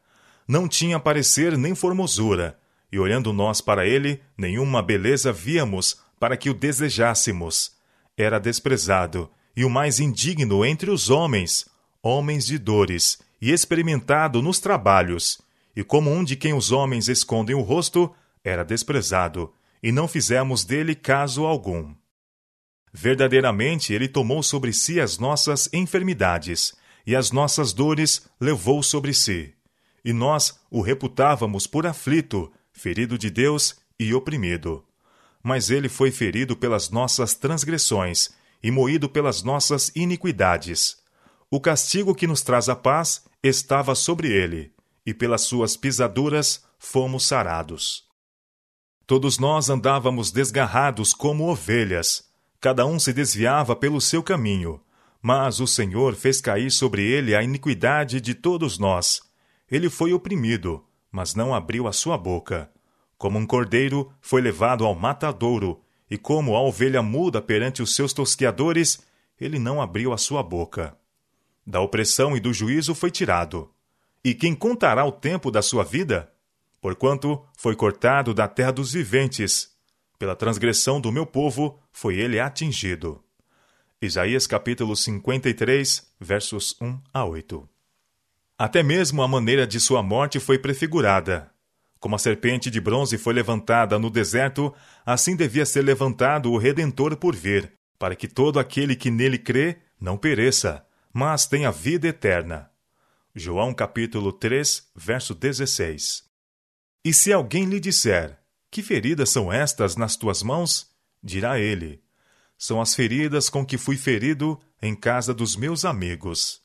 Não 0.48 0.68
tinha 0.68 1.00
parecer 1.00 1.58
nem 1.58 1.76
formosura, 1.76 2.58
e 2.92 3.00
olhando 3.00 3.32
nós 3.32 3.62
para 3.62 3.86
ele, 3.86 4.22
nenhuma 4.38 4.82
beleza 4.82 5.32
víamos 5.32 5.98
para 6.20 6.38
que 6.38 6.50
o 6.50 6.54
desejássemos. 6.54 7.72
Era 8.18 8.40
desprezado, 8.40 9.30
e 9.56 9.66
o 9.66 9.70
mais 9.70 10.00
indigno 10.00 10.66
entre 10.66 10.92
os 10.92 11.10
homens, 11.10 11.66
homens 12.02 12.46
de 12.46 12.58
dores, 12.58 13.20
e 13.42 13.52
experimentado 13.52 14.42
nos 14.42 14.60
trabalhos, 14.60 15.42
e 15.76 15.84
como 15.84 16.12
um 16.12 16.24
de 16.24 16.36
quem 16.36 16.54
os 16.54 16.72
homens 16.72 17.08
escondem 17.08 17.56
o 17.56 17.62
rosto, 17.62 18.14
era 18.44 18.64
desprezado, 18.64 19.54
e 19.82 19.92
não 19.92 20.08
fizemos 20.08 20.64
dele 20.64 20.96
caso 20.96 21.46
algum. 21.46 21.94
Verdadeiramente 22.94 23.94
ele 23.94 24.08
tomou 24.08 24.44
sobre 24.44 24.74
si 24.74 25.00
as 25.00 25.18
nossas 25.18 25.70
enfermidades, 25.72 26.74
e 27.06 27.16
as 27.16 27.32
nossas 27.32 27.74
dores 27.74 28.28
levou 28.40 28.84
sobre 28.84 29.14
si. 29.14 29.54
E 30.04 30.14
nós 30.14 30.60
o 30.70 30.82
reputávamos 30.82 31.66
por 31.68 31.86
aflito, 31.86 32.52
ferido 32.74 33.18
de 33.18 33.30
Deus 33.30 33.76
e 34.00 34.14
oprimido. 34.14 34.84
Mas 35.44 35.70
ele 35.70 35.90
foi 35.90 36.12
ferido 36.12 36.56
pelas 36.56 36.90
nossas 36.90 37.34
transgressões 37.34 38.30
e 38.62 38.70
moído 38.70 39.10
pelas 39.10 39.42
nossas 39.42 39.92
iniquidades. 39.96 40.98
O 41.50 41.60
castigo 41.60 42.14
que 42.14 42.28
nos 42.28 42.42
traz 42.42 42.70
a 42.70 42.76
paz 42.76 43.26
estava 43.44 43.96
sobre 43.96 44.32
ele, 44.32 44.72
e 45.06 45.14
pelas 45.14 45.42
suas 45.42 45.76
pisaduras 45.76 46.64
fomos 46.78 47.26
sarados. 47.26 48.06
Todos 49.08 49.38
nós 49.38 49.70
andávamos 49.70 50.32
desgarrados 50.32 51.14
como 51.14 51.50
ovelhas, 51.50 52.31
cada 52.62 52.86
um 52.86 53.00
se 53.00 53.12
desviava 53.12 53.76
pelo 53.76 54.00
seu 54.00 54.22
caminho, 54.22 54.80
mas 55.20 55.60
o 55.60 55.66
Senhor 55.66 56.14
fez 56.16 56.40
cair 56.40 56.72
sobre 56.72 57.04
ele 57.04 57.36
a 57.36 57.42
iniquidade 57.42 58.22
de 58.22 58.36
todos 58.36 58.78
nós. 58.78 59.22
Ele 59.70 59.90
foi 59.90 60.14
oprimido, 60.14 60.86
mas 61.12 61.34
não 61.34 61.56
abriu 61.56 61.88
a 61.88 61.92
sua 61.92 62.18
boca. 62.18 62.70
Como 63.18 63.40
um 63.40 63.48
cordeiro, 63.48 64.14
foi 64.22 64.42
levado 64.42 64.86
ao 64.86 64.94
matadouro, 64.94 65.82
e 66.10 66.18
como 66.18 66.56
a 66.56 66.62
ovelha 66.62 67.02
muda 67.02 67.42
perante 67.42 67.82
os 67.82 67.96
seus 67.96 68.14
tosqueadores, 68.14 69.02
ele 69.40 69.58
não 69.58 69.82
abriu 69.82 70.14
a 70.14 70.18
sua 70.18 70.44
boca. 70.44 70.96
Da 71.66 71.82
opressão 71.82 72.38
e 72.38 72.40
do 72.40 72.54
juízo 72.54 72.94
foi 72.94 73.10
tirado. 73.10 73.72
E 74.24 74.36
quem 74.36 74.54
contará 74.54 75.04
o 75.04 75.12
tempo 75.12 75.50
da 75.50 75.64
sua 75.64 75.84
vida? 75.84 76.32
Porquanto 76.80 77.44
foi 77.58 77.76
cortado 77.76 78.34
da 78.34 78.48
terra 78.48 78.72
dos 78.72 78.94
viventes. 78.94 79.71
Pela 80.22 80.36
transgressão 80.36 81.02
do 81.02 81.12
meu 81.12 81.26
povo 81.26 81.82
foi 81.92 82.18
ele 82.18 82.40
atingido. 82.40 83.24
Isaías 84.00 84.46
capítulo 84.46 84.96
53, 84.96 86.14
versos 86.20 86.80
1 86.80 87.02
a 87.12 87.26
8. 87.26 87.68
Até 88.56 88.84
mesmo 88.84 89.24
a 89.24 89.28
maneira 89.28 89.66
de 89.66 89.80
sua 89.80 90.04
morte 90.04 90.40
foi 90.40 90.60
prefigurada. 90.60 91.50
Como 92.00 92.14
a 92.16 92.20
serpente 92.20 92.70
de 92.70 92.80
bronze 92.80 93.18
foi 93.18 93.34
levantada 93.34 93.98
no 93.98 94.12
deserto, 94.12 94.72
assim 95.04 95.36
devia 95.36 95.66
ser 95.66 95.82
levantado 95.82 96.52
o 96.52 96.58
Redentor 96.60 97.18
por 97.18 97.36
vir, 97.36 97.74
para 97.98 98.16
que 98.16 98.28
todo 98.28 98.60
aquele 98.60 98.96
que 98.96 99.10
nele 99.10 99.40
crê 99.40 99.80
não 100.00 100.20
pereça, 100.20 100.86
mas 101.12 101.48
tenha 101.48 101.72
vida 101.72 102.08
eterna. 102.08 102.70
João 103.34 103.74
capítulo 103.74 104.32
3, 104.32 104.88
verso 104.96 105.34
16. 105.34 106.26
E 107.04 107.12
se 107.12 107.34
alguém 107.34 107.66
lhe 107.66 107.80
disser: 107.80 108.40
Que 108.72 108.82
feridas 108.82 109.30
são 109.30 109.52
estas 109.52 109.98
nas 109.98 110.16
tuas 110.16 110.42
mãos? 110.42 110.90
dirá 111.22 111.60
ele: 111.60 112.02
São 112.58 112.82
as 112.82 112.96
feridas 112.96 113.50
com 113.50 113.66
que 113.66 113.78
fui 113.78 113.98
ferido 113.98 114.58
em 114.82 114.96
casa 114.96 115.34
dos 115.34 115.58
meus 115.58 115.84
amigos. 115.84 116.62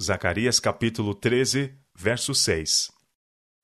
Zacarias 0.00 0.58
capítulo 0.58 1.14
13, 1.14 1.74
verso 1.94 2.34
6. 2.34 2.90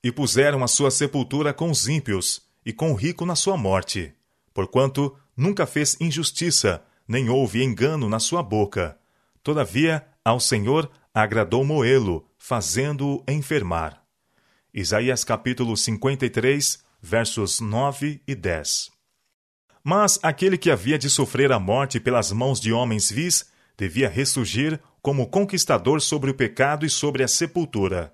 E 0.03 0.11
puseram 0.11 0.63
a 0.63 0.67
sua 0.67 0.91
sepultura 0.91 1.51
com 1.51 1.71
os 1.71 1.87
ímpios, 1.87 2.47
e 2.63 2.71
com 2.71 2.91
o 2.91 2.95
rico 2.95 3.25
na 3.25 3.35
sua 3.35 3.57
morte, 3.57 4.13
porquanto 4.53 5.17
nunca 5.35 5.65
fez 5.65 5.97
injustiça, 5.99 6.83
nem 7.07 7.27
houve 7.27 7.63
engano 7.63 8.07
na 8.07 8.19
sua 8.19 8.43
boca. 8.43 8.99
Todavia, 9.41 10.05
ao 10.23 10.39
Senhor 10.39 10.91
agradou 11.11 11.65
Moelo, 11.65 12.29
fazendo-o 12.37 13.23
enfermar. 13.27 14.03
Isaías 14.71 15.23
capítulo 15.23 15.75
53, 15.75 16.83
versos 17.01 17.59
9 17.59 18.21
e 18.27 18.35
10. 18.35 18.89
Mas 19.83 20.19
aquele 20.21 20.57
que 20.57 20.69
havia 20.69 20.97
de 20.97 21.09
sofrer 21.09 21.51
a 21.51 21.59
morte 21.59 21.99
pelas 21.99 22.31
mãos 22.31 22.59
de 22.59 22.73
homens 22.73 23.09
vis 23.09 23.49
devia 23.77 24.09
ressurgir 24.09 24.79
como 25.01 25.27
conquistador 25.27 26.01
sobre 26.01 26.29
o 26.29 26.33
pecado 26.33 26.85
e 26.85 26.89
sobre 26.89 27.23
a 27.23 27.27
sepultura. 27.27 28.13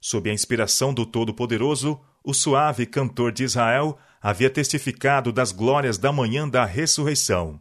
Sob 0.00 0.28
a 0.28 0.32
inspiração 0.32 0.92
do 0.92 1.06
Todo-Poderoso, 1.06 2.00
o 2.22 2.34
suave 2.34 2.86
cantor 2.86 3.30
de 3.30 3.44
Israel 3.44 3.96
havia 4.20 4.50
testificado 4.50 5.32
das 5.32 5.52
glórias 5.52 5.96
da 5.96 6.10
manhã 6.10 6.48
da 6.48 6.64
ressurreição. 6.64 7.60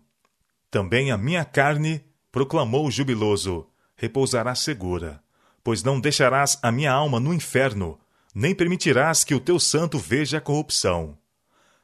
Também 0.72 1.12
a 1.12 1.18
minha 1.18 1.46
carne, 1.46 2.04
proclamou 2.32 2.88
o 2.88 2.92
jubiloso, 2.92 3.68
repousará 3.96 4.56
segura, 4.56 5.24
pois 5.64 5.84
não 5.84 6.00
deixarás 6.00 6.60
a 6.62 6.72
minha 6.72 6.92
alma 6.92 7.20
no 7.20 7.34
inferno, 7.34 8.00
nem 8.36 8.54
permitirás 8.54 9.24
que 9.24 9.34
o 9.34 9.40
teu 9.40 9.58
santo 9.58 9.98
veja 9.98 10.40
a 10.40 10.42
corrupção. 10.42 11.18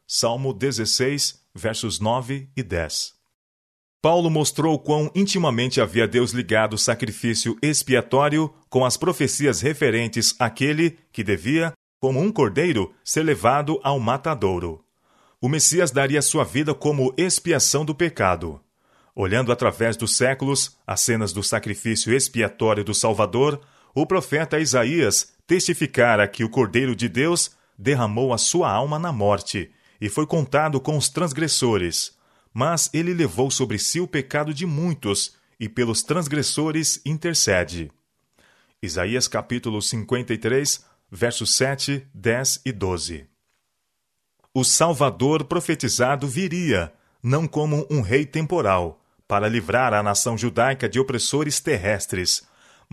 Salmo 0.05 0.53
16, 0.53 1.41
versos 1.55 1.97
9 2.01 2.49
e 2.57 2.61
10. 2.61 3.13
Paulo 4.01 4.29
mostrou 4.29 4.77
quão 4.77 5.09
intimamente 5.15 5.79
havia 5.79 6.05
Deus 6.05 6.31
ligado 6.31 6.73
o 6.73 6.77
sacrifício 6.77 7.57
expiatório 7.61 8.53
com 8.69 8.83
as 8.83 8.97
profecias 8.97 9.61
referentes 9.61 10.35
àquele 10.39 10.97
que 11.13 11.23
devia, 11.23 11.71
como 12.01 12.19
um 12.19 12.31
cordeiro, 12.31 12.93
ser 13.01 13.23
levado 13.23 13.79
ao 13.81 13.97
matadouro. 13.99 14.83
O 15.39 15.47
Messias 15.47 15.91
daria 15.91 16.21
sua 16.21 16.43
vida 16.43 16.73
como 16.73 17.13
expiação 17.15 17.85
do 17.85 17.95
pecado. 17.95 18.59
Olhando 19.15 19.51
através 19.51 19.95
dos 19.95 20.17
séculos 20.17 20.77
as 20.85 20.99
cenas 21.01 21.31
do 21.31 21.43
sacrifício 21.43 22.13
expiatório 22.13 22.83
do 22.83 22.93
Salvador, 22.93 23.61
o 23.93 24.05
profeta 24.05 24.59
Isaías 24.59 25.33
testificara 25.45 26.27
que 26.27 26.43
o 26.43 26.49
Cordeiro 26.49 26.95
de 26.95 27.09
Deus 27.09 27.51
derramou 27.77 28.33
a 28.33 28.37
sua 28.37 28.71
alma 28.71 28.97
na 28.97 29.11
morte 29.11 29.71
e 29.99 30.09
foi 30.09 30.25
contado 30.25 30.79
com 30.79 30.97
os 30.97 31.09
transgressores. 31.09 32.17
Mas 32.53 32.89
ele 32.93 33.13
levou 33.13 33.51
sobre 33.51 33.77
si 33.77 33.99
o 33.99 34.07
pecado 34.07 34.53
de 34.53 34.65
muitos 34.65 35.35
e 35.59 35.69
pelos 35.69 36.03
transgressores 36.03 37.01
intercede. 37.05 37.91
Isaías 38.81 39.27
capítulo 39.27 39.81
53, 39.81 40.83
versos 41.11 41.55
7, 41.55 42.07
10 42.13 42.61
e 42.65 42.71
12. 42.71 43.27
O 44.53 44.63
Salvador 44.63 45.45
profetizado 45.45 46.27
viria, 46.27 46.91
não 47.21 47.47
como 47.47 47.87
um 47.89 48.01
rei 48.01 48.25
temporal, 48.25 49.01
para 49.27 49.47
livrar 49.47 49.93
a 49.93 50.03
nação 50.03 50.37
judaica 50.37 50.89
de 50.89 50.99
opressores 50.99 51.59
terrestres, 51.59 52.43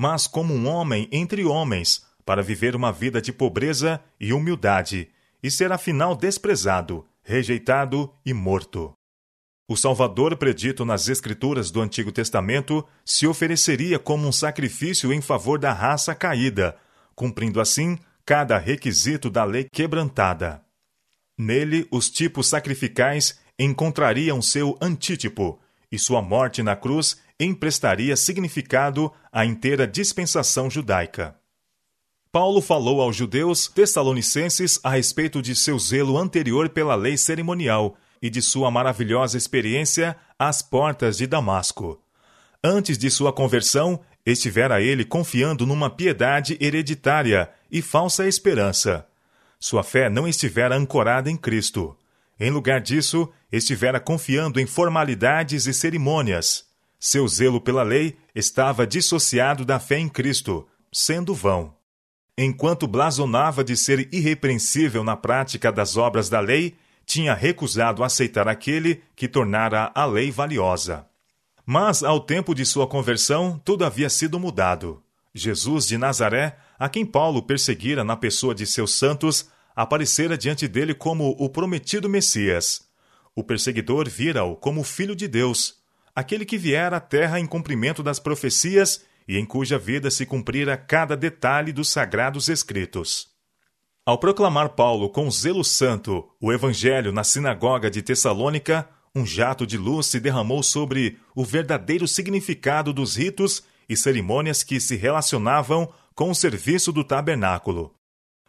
mas 0.00 0.28
como 0.28 0.54
um 0.54 0.68
homem 0.68 1.08
entre 1.10 1.44
homens, 1.44 2.06
para 2.24 2.40
viver 2.40 2.76
uma 2.76 2.92
vida 2.92 3.20
de 3.20 3.32
pobreza 3.32 4.00
e 4.20 4.32
humildade, 4.32 5.08
e 5.42 5.50
ser 5.50 5.72
afinal 5.72 6.14
desprezado, 6.14 7.04
rejeitado 7.20 8.08
e 8.24 8.32
morto. 8.32 8.92
O 9.68 9.76
Salvador, 9.76 10.36
predito 10.36 10.84
nas 10.84 11.08
Escrituras 11.08 11.72
do 11.72 11.80
Antigo 11.80 12.12
Testamento, 12.12 12.86
se 13.04 13.26
ofereceria 13.26 13.98
como 13.98 14.28
um 14.28 14.30
sacrifício 14.30 15.12
em 15.12 15.20
favor 15.20 15.58
da 15.58 15.72
raça 15.72 16.14
caída, 16.14 16.76
cumprindo 17.16 17.60
assim 17.60 17.98
cada 18.24 18.56
requisito 18.56 19.28
da 19.28 19.42
lei 19.42 19.64
quebrantada. 19.64 20.62
Nele, 21.36 21.88
os 21.90 22.08
tipos 22.08 22.46
sacrificais 22.46 23.40
encontrariam 23.58 24.40
seu 24.40 24.78
antítipo, 24.80 25.58
e 25.90 25.98
sua 25.98 26.22
morte 26.22 26.62
na 26.62 26.76
cruz 26.76 27.20
emprestaria 27.38 28.16
significado 28.16 29.12
à 29.32 29.44
inteira 29.44 29.86
dispensação 29.86 30.68
judaica. 30.68 31.36
Paulo 32.30 32.60
falou 32.60 33.00
aos 33.00 33.16
judeus 33.16 33.68
tessalonicenses 33.68 34.78
a 34.82 34.90
respeito 34.90 35.40
de 35.40 35.54
seu 35.54 35.78
zelo 35.78 36.18
anterior 36.18 36.68
pela 36.68 36.94
lei 36.94 37.16
cerimonial 37.16 37.96
e 38.20 38.28
de 38.28 38.42
sua 38.42 38.70
maravilhosa 38.70 39.38
experiência 39.38 40.16
às 40.38 40.60
portas 40.60 41.16
de 41.16 41.26
Damasco. 41.26 42.02
Antes 42.62 42.98
de 42.98 43.08
sua 43.08 43.32
conversão, 43.32 44.00
estivera 44.26 44.82
ele 44.82 45.04
confiando 45.04 45.64
numa 45.64 45.88
piedade 45.88 46.58
hereditária 46.60 47.48
e 47.70 47.80
falsa 47.80 48.26
esperança. 48.26 49.06
Sua 49.58 49.82
fé 49.82 50.10
não 50.10 50.28
estivera 50.28 50.76
ancorada 50.76 51.30
em 51.30 51.36
Cristo. 51.36 51.96
Em 52.38 52.50
lugar 52.50 52.80
disso, 52.80 53.28
estivera 53.50 53.98
confiando 53.98 54.60
em 54.60 54.66
formalidades 54.66 55.66
e 55.66 55.72
cerimônias. 55.72 56.67
Seu 56.98 57.28
zelo 57.28 57.60
pela 57.60 57.82
lei 57.82 58.16
estava 58.34 58.86
dissociado 58.86 59.64
da 59.64 59.78
fé 59.78 59.98
em 59.98 60.08
Cristo, 60.08 60.66
sendo 60.92 61.34
vão. 61.34 61.74
Enquanto 62.36 62.86
blasonava 62.86 63.62
de 63.62 63.76
ser 63.76 64.08
irrepreensível 64.12 65.04
na 65.04 65.16
prática 65.16 65.70
das 65.72 65.96
obras 65.96 66.28
da 66.28 66.40
lei, 66.40 66.76
tinha 67.04 67.34
recusado 67.34 68.04
aceitar 68.04 68.46
aquele 68.46 69.02
que 69.16 69.26
tornara 69.26 69.90
a 69.94 70.04
lei 70.04 70.30
valiosa. 70.30 71.06
Mas, 71.64 72.02
ao 72.02 72.20
tempo 72.20 72.54
de 72.54 72.64
sua 72.64 72.86
conversão, 72.86 73.60
tudo 73.64 73.84
havia 73.84 74.08
sido 74.08 74.38
mudado. 74.38 75.02
Jesus 75.34 75.86
de 75.86 75.96
Nazaré, 75.96 76.56
a 76.78 76.88
quem 76.88 77.04
Paulo 77.04 77.42
perseguira 77.42 78.02
na 78.02 78.16
pessoa 78.16 78.54
de 78.54 78.66
seus 78.66 78.94
santos, 78.94 79.48
aparecera 79.74 80.36
diante 80.36 80.66
dele 80.66 80.94
como 80.94 81.36
o 81.38 81.48
prometido 81.48 82.08
Messias. 82.08 82.82
O 83.34 83.44
perseguidor 83.44 84.08
vira-o 84.08 84.56
como 84.56 84.82
filho 84.82 85.14
de 85.14 85.28
Deus, 85.28 85.77
aquele 86.18 86.44
que 86.44 86.58
viera 86.58 86.96
à 86.96 87.00
terra 87.00 87.38
em 87.38 87.46
cumprimento 87.46 88.02
das 88.02 88.18
profecias 88.18 89.04
e 89.28 89.38
em 89.38 89.46
cuja 89.46 89.78
vida 89.78 90.10
se 90.10 90.26
cumprira 90.26 90.76
cada 90.76 91.16
detalhe 91.16 91.72
dos 91.72 91.90
sagrados 91.90 92.48
escritos. 92.48 93.28
Ao 94.04 94.18
proclamar 94.18 94.70
Paulo 94.70 95.10
com 95.10 95.30
zelo 95.30 95.62
santo 95.62 96.28
o 96.40 96.52
evangelho 96.52 97.12
na 97.12 97.22
sinagoga 97.22 97.88
de 97.88 98.02
Tessalônica, 98.02 98.88
um 99.14 99.24
jato 99.24 99.64
de 99.64 99.78
luz 99.78 100.06
se 100.06 100.18
derramou 100.18 100.60
sobre 100.60 101.20
o 101.36 101.44
verdadeiro 101.44 102.08
significado 102.08 102.92
dos 102.92 103.14
ritos 103.14 103.62
e 103.88 103.96
cerimônias 103.96 104.64
que 104.64 104.80
se 104.80 104.96
relacionavam 104.96 105.88
com 106.16 106.32
o 106.32 106.34
serviço 106.34 106.90
do 106.90 107.04
tabernáculo. 107.04 107.94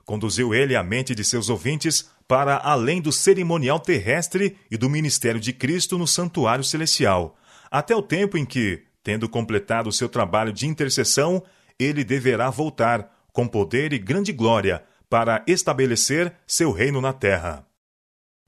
Conduziu 0.05 0.55
ele 0.55 0.75
a 0.75 0.81
mente 0.81 1.13
de 1.13 1.23
seus 1.23 1.51
ouvintes 1.51 2.09
para 2.27 2.57
além 2.57 2.99
do 2.99 3.11
cerimonial 3.11 3.79
terrestre 3.79 4.57
e 4.71 4.75
do 4.75 4.89
ministério 4.89 5.39
de 5.39 5.53
Cristo 5.53 5.99
no 5.99 6.07
santuário 6.07 6.63
celestial, 6.63 7.37
até 7.69 7.95
o 7.95 8.01
tempo 8.01 8.37
em 8.37 8.45
que, 8.45 8.83
tendo 9.03 9.29
completado 9.29 9.91
seu 9.91 10.09
trabalho 10.09 10.51
de 10.51 10.67
intercessão, 10.67 11.43
ele 11.79 12.03
deverá 12.03 12.49
voltar, 12.49 13.15
com 13.31 13.47
poder 13.47 13.93
e 13.93 13.99
grande 13.99 14.31
glória, 14.31 14.83
para 15.09 15.43
estabelecer 15.47 16.33
seu 16.45 16.71
reino 16.71 17.01
na 17.01 17.13
terra. 17.13 17.65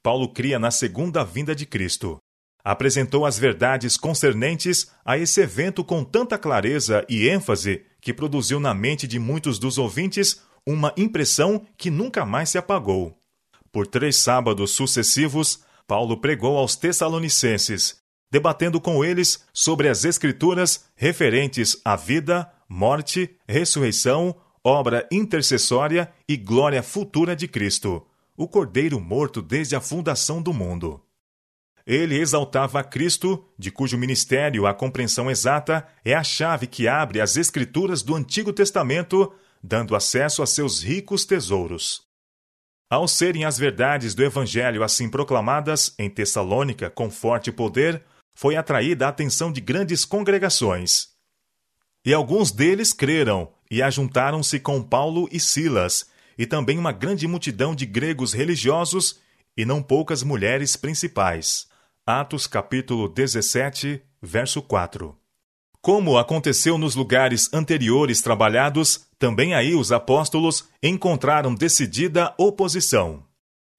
Paulo 0.04 0.30
cria 0.30 0.60
na 0.60 0.72
segunda 0.72 1.24
vinda 1.24 1.56
de 1.56 1.66
Cristo. 1.66 2.18
Apresentou 2.64 3.26
as 3.26 3.40
verdades 3.40 3.98
concernentes 3.98 4.92
a 5.04 5.18
esse 5.18 5.42
evento 5.42 5.84
com 5.84 6.04
tanta 6.04 6.38
clareza 6.38 7.06
e 7.10 7.28
ênfase 7.28 7.86
que 8.00 8.14
produziu 8.14 8.60
na 8.60 8.74
mente 8.74 9.08
de 9.08 9.18
muitos 9.20 9.58
dos 9.58 9.78
ouvintes 9.78 10.42
uma 10.66 10.94
impressão 10.96 11.66
que 11.78 11.90
nunca 11.90 12.26
mais 12.26 12.50
se 12.50 12.58
apagou. 12.58 13.18
Por 13.72 13.88
três 13.88 14.18
sábados 14.18 14.72
sucessivos, 14.72 15.64
Paulo 15.88 16.18
pregou 16.18 16.58
aos 16.58 16.76
Tessalonicenses, 16.76 18.01
debatendo 18.32 18.80
com 18.80 19.04
eles 19.04 19.46
sobre 19.54 19.90
as 19.90 20.06
Escrituras 20.06 20.86
referentes 20.96 21.80
à 21.84 21.96
vida, 21.96 22.50
morte, 22.68 23.30
ressurreição, 23.48 24.36
obra 24.64 25.08
intercessória 25.12 26.12
e 26.28 26.38
glória 26.38 26.82
futura 26.82 27.36
de 27.36 27.48
Cristo, 27.48 28.06
o 28.38 28.48
Cordeiro 28.48 29.00
morto 29.00 29.42
desde 29.42 29.76
a 29.76 29.82
fundação 29.82 30.42
do 30.42 30.54
mundo. 30.54 31.04
Ele 31.86 32.18
exaltava 32.18 32.80
a 32.80 32.84
Cristo, 32.84 33.44
de 33.58 33.72
cujo 33.72 33.98
ministério 33.98 34.66
a 34.66 34.74
compreensão 34.74 35.30
exata 35.30 35.86
é 36.06 36.14
a 36.14 36.24
chave 36.24 36.68
que 36.68 36.88
abre 36.88 37.20
as 37.20 37.36
Escrituras 37.36 38.02
do 38.02 38.16
Antigo 38.16 38.54
Testamento, 38.54 39.34
dando 39.64 39.96
acesso 39.96 40.42
a 40.42 40.46
seus 40.46 40.82
ricos 40.82 41.26
tesouros. 41.26 42.04
Ao 42.90 43.08
serem 43.08 43.46
as 43.46 43.58
verdades 43.58 44.14
do 44.14 44.24
Evangelho 44.24 44.84
assim 44.84 45.10
proclamadas 45.10 45.96
em 45.98 46.10
Tessalônica 46.10 46.90
com 46.90 47.10
forte 47.10 47.52
poder, 47.52 48.04
foi 48.42 48.56
atraída 48.56 49.06
a 49.06 49.10
atenção 49.10 49.52
de 49.52 49.62
grandes 49.62 50.04
congregações. 50.04 51.10
E 52.04 52.12
alguns 52.12 52.52
deles 52.52 52.92
creram 52.92 53.54
e 53.70 53.84
ajuntaram-se 53.84 54.60
com 54.60 54.82
Paulo 54.82 55.30
e 55.32 55.40
Silas, 55.40 56.08
e 56.36 56.48
também 56.48 56.80
uma 56.80 56.92
grande 56.92 57.28
multidão 57.28 57.76
de 57.76 57.86
gregos 57.86 58.34
religiosos 58.34 59.20
e 59.56 59.64
não 59.64 59.80
poucas 59.84 60.24
mulheres 60.24 60.76
principais. 60.76 61.68
Atos 62.04 62.48
capítulo 62.48 63.08
17, 63.08 64.02
verso 64.20 64.60
4. 64.64 65.16
Como 65.80 66.18
aconteceu 66.18 66.80
nos 66.80 66.96
lugares 66.96 67.48
anteriores 67.54 68.24
trabalhados, 68.24 69.06
também 69.20 69.54
aí 69.54 69.76
os 69.76 69.92
apóstolos 69.92 70.68
encontraram 70.82 71.54
decidida 71.54 72.34
oposição. 72.40 73.24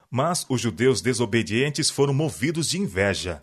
Mas 0.08 0.46
os 0.48 0.60
judeus 0.60 1.02
desobedientes 1.02 1.90
foram 1.90 2.14
movidos 2.14 2.68
de 2.68 2.78
inveja. 2.78 3.42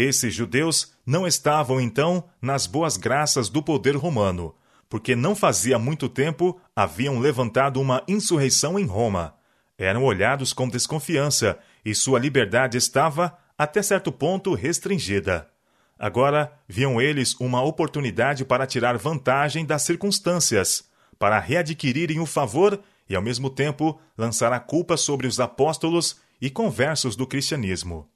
Esses 0.00 0.34
judeus 0.34 0.94
não 1.04 1.26
estavam 1.26 1.78
então 1.78 2.24
nas 2.40 2.66
boas 2.66 2.96
graças 2.96 3.50
do 3.50 3.62
poder 3.62 3.94
romano, 3.94 4.54
porque 4.88 5.14
não 5.14 5.36
fazia 5.36 5.78
muito 5.78 6.08
tempo 6.08 6.58
haviam 6.74 7.18
levantado 7.18 7.78
uma 7.78 8.02
insurreição 8.08 8.78
em 8.78 8.86
Roma. 8.86 9.34
Eram 9.76 10.02
olhados 10.02 10.54
com 10.54 10.66
desconfiança 10.66 11.58
e 11.84 11.94
sua 11.94 12.18
liberdade 12.18 12.78
estava, 12.78 13.36
até 13.58 13.82
certo 13.82 14.10
ponto, 14.10 14.54
restringida. 14.54 15.50
Agora 15.98 16.50
viam 16.66 16.98
eles 16.98 17.38
uma 17.38 17.62
oportunidade 17.62 18.42
para 18.42 18.66
tirar 18.66 18.96
vantagem 18.96 19.66
das 19.66 19.82
circunstâncias, 19.82 20.82
para 21.18 21.38
readquirirem 21.38 22.20
o 22.20 22.24
favor 22.24 22.80
e, 23.06 23.14
ao 23.14 23.20
mesmo 23.20 23.50
tempo, 23.50 24.00
lançar 24.16 24.50
a 24.50 24.60
culpa 24.60 24.96
sobre 24.96 25.26
os 25.26 25.38
apóstolos 25.38 26.16
e 26.40 26.48
conversos 26.48 27.16
do 27.16 27.26
cristianismo. 27.26 28.08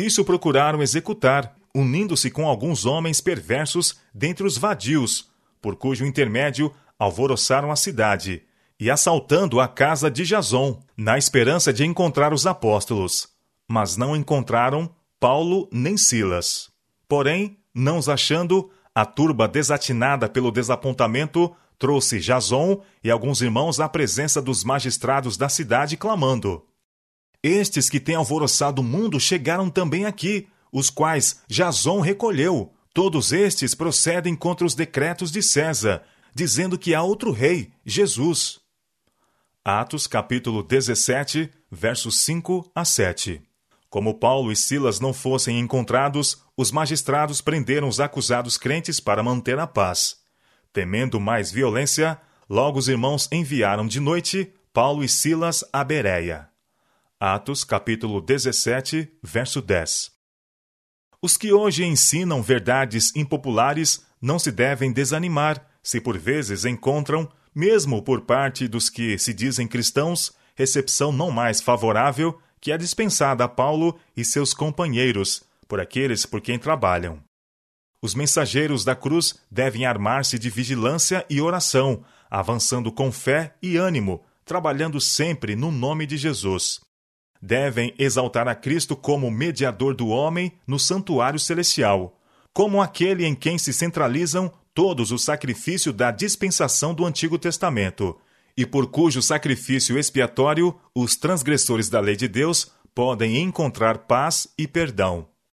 Isso 0.00 0.24
procuraram 0.24 0.80
executar, 0.80 1.54
unindo-se 1.74 2.30
com 2.30 2.48
alguns 2.48 2.86
homens 2.86 3.20
perversos 3.20 4.00
dentre 4.14 4.46
os 4.46 4.56
vadios, 4.56 5.28
por 5.60 5.76
cujo 5.76 6.06
intermédio 6.06 6.72
alvoroçaram 6.98 7.70
a 7.70 7.76
cidade, 7.76 8.42
e 8.78 8.90
assaltando 8.90 9.60
a 9.60 9.68
casa 9.68 10.10
de 10.10 10.24
Jason, 10.24 10.80
na 10.96 11.18
esperança 11.18 11.70
de 11.70 11.84
encontrar 11.84 12.32
os 12.32 12.46
apóstolos. 12.46 13.28
Mas 13.68 13.98
não 13.98 14.16
encontraram 14.16 14.88
Paulo 15.20 15.68
nem 15.70 15.98
Silas. 15.98 16.70
Porém, 17.06 17.58
não 17.74 17.98
os 17.98 18.08
achando, 18.08 18.70
a 18.94 19.04
turba 19.04 19.46
desatinada 19.46 20.30
pelo 20.30 20.50
desapontamento 20.50 21.54
trouxe 21.78 22.20
Jason 22.20 22.80
e 23.04 23.10
alguns 23.10 23.42
irmãos 23.42 23.78
à 23.78 23.86
presença 23.86 24.40
dos 24.40 24.64
magistrados 24.64 25.36
da 25.36 25.50
cidade, 25.50 25.98
clamando: 25.98 26.64
Estes 27.42 27.88
que 27.88 28.00
têm 28.00 28.14
alvoroçado 28.14 28.82
o 28.82 28.84
mundo 28.84 29.18
chegaram 29.18 29.70
também 29.70 30.04
aqui, 30.04 30.48
os 30.72 30.90
quais 30.90 31.40
Jason 31.48 32.00
recolheu, 32.00 32.72
Todos 32.92 33.32
estes 33.32 33.72
procedem 33.72 34.34
contra 34.34 34.66
os 34.66 34.74
decretos 34.74 35.30
de 35.30 35.42
César, 35.42 36.02
dizendo 36.34 36.76
que 36.76 36.92
há 36.92 37.02
outro 37.02 37.30
rei, 37.30 37.72
Jesus. 37.86 38.60
Atos 39.64 40.08
capítulo 40.08 40.62
17, 40.62 41.48
versos 41.70 42.22
5 42.22 42.68
a 42.74 42.84
7. 42.84 43.40
Como 43.88 44.18
Paulo 44.18 44.50
e 44.50 44.56
Silas 44.56 44.98
não 44.98 45.12
fossem 45.12 45.58
encontrados, 45.60 46.42
os 46.56 46.72
magistrados 46.72 47.40
prenderam 47.40 47.86
os 47.86 48.00
acusados 48.00 48.56
crentes 48.56 48.98
para 48.98 49.22
manter 49.22 49.58
a 49.58 49.66
paz. 49.66 50.16
Temendo 50.72 51.20
mais 51.20 51.52
violência, 51.52 52.20
logo 52.48 52.78
os 52.78 52.88
irmãos 52.88 53.28
enviaram 53.30 53.86
de 53.86 54.00
noite 54.00 54.52
Paulo 54.72 55.04
e 55.04 55.08
Silas 55.08 55.64
a 55.72 55.84
Bereia. 55.84 56.49
Atos 57.22 57.64
capítulo 57.64 58.18
17, 58.22 59.12
verso 59.22 59.60
10. 59.60 60.10
Os 61.20 61.36
que 61.36 61.52
hoje 61.52 61.84
ensinam 61.84 62.42
verdades 62.42 63.14
impopulares 63.14 64.06
não 64.22 64.38
se 64.38 64.50
devem 64.50 64.90
desanimar 64.90 65.68
se 65.82 66.00
por 66.00 66.16
vezes 66.16 66.64
encontram, 66.64 67.30
mesmo 67.54 68.02
por 68.02 68.22
parte 68.22 68.66
dos 68.66 68.88
que 68.88 69.18
se 69.18 69.34
dizem 69.34 69.68
cristãos, 69.68 70.32
recepção 70.54 71.12
não 71.12 71.30
mais 71.30 71.60
favorável 71.60 72.40
que 72.58 72.72
a 72.72 72.78
dispensada 72.78 73.44
a 73.44 73.48
Paulo 73.48 74.00
e 74.16 74.24
seus 74.24 74.54
companheiros, 74.54 75.42
por 75.68 75.78
aqueles 75.78 76.24
por 76.24 76.40
quem 76.40 76.58
trabalham. 76.58 77.22
Os 78.02 78.14
mensageiros 78.14 78.82
da 78.82 78.96
cruz 78.96 79.38
devem 79.50 79.84
armar-se 79.84 80.38
de 80.38 80.48
vigilância 80.48 81.26
e 81.28 81.38
oração, 81.38 82.02
avançando 82.30 82.90
com 82.90 83.12
fé 83.12 83.54
e 83.60 83.76
ânimo, 83.76 84.24
trabalhando 84.42 84.98
sempre 84.98 85.54
no 85.54 85.70
nome 85.70 86.06
de 86.06 86.16
Jesus 86.16 86.80
devem 87.40 87.94
exaltar 87.98 88.46
a 88.48 88.54
Cristo 88.54 88.94
como 88.94 89.30
mediador 89.30 89.94
do 89.94 90.08
homem 90.08 90.52
no 90.66 90.78
santuário 90.78 91.38
celestial, 91.38 92.18
como 92.52 92.82
aquele 92.82 93.24
em 93.24 93.34
quem 93.34 93.56
se 93.56 93.72
centralizam 93.72 94.52
todos 94.74 95.10
os 95.10 95.24
sacrifícios 95.24 95.94
da 95.94 96.10
dispensação 96.10 96.94
do 96.94 97.04
Antigo 97.04 97.38
Testamento, 97.38 98.16
e 98.56 98.66
por 98.66 98.88
cujo 98.88 99.22
sacrifício 99.22 99.98
expiatório 99.98 100.74
os 100.94 101.16
transgressores 101.16 101.88
da 101.88 102.00
lei 102.00 102.16
de 102.16 102.28
Deus 102.28 102.72
podem 102.94 103.38
encontrar 103.38 103.98
paz 103.98 104.48
e 104.58 104.66
perdão. 104.66 105.26